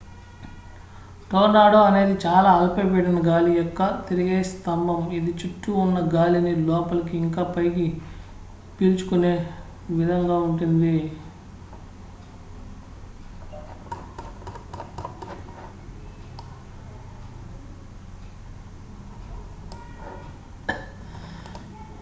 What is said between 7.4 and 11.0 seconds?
పైకి పీల్చుకునే విధంగా ఉంటుంది